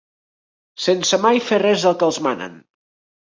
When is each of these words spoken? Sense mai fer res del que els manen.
Sense 0.85 1.19
mai 1.25 1.41
fer 1.49 1.59
res 1.65 1.85
del 1.89 1.99
que 2.01 2.09
els 2.09 2.19
manen. 2.29 2.57